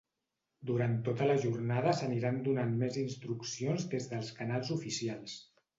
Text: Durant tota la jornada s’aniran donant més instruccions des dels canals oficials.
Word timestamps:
Durant 0.69 0.95
tota 1.09 1.27
la 1.31 1.35
jornada 1.43 1.93
s’aniran 1.99 2.41
donant 2.49 2.75
més 2.81 2.99
instruccions 3.05 3.89
des 3.95 4.13
dels 4.15 4.37
canals 4.41 4.79
oficials. 4.81 5.43